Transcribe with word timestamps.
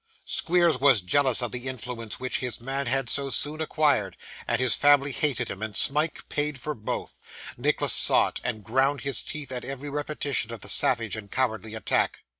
Squeers 0.25 0.79
was 0.79 1.03
jealous 1.03 1.43
of 1.43 1.51
the 1.51 1.67
influence 1.67 2.19
which 2.19 2.39
his 2.39 2.59
man 2.59 2.87
had 2.87 3.07
so 3.07 3.29
soon 3.29 3.61
acquired, 3.61 4.17
and 4.47 4.59
his 4.59 4.73
family 4.73 5.11
hated 5.11 5.47
him, 5.51 5.61
and 5.61 5.77
Smike 5.77 6.27
paid 6.27 6.59
for 6.59 6.73
both. 6.73 7.19
Nicholas 7.55 7.93
saw 7.93 8.29
it, 8.29 8.41
and 8.43 8.63
ground 8.63 9.01
his 9.01 9.21
teeth 9.21 9.51
at 9.51 9.63
every 9.63 9.91
repetition 9.91 10.51
of 10.51 10.61
the 10.61 10.69
savage 10.69 11.15
and 11.15 11.29
cowardly 11.29 11.75
attack. 11.75 12.21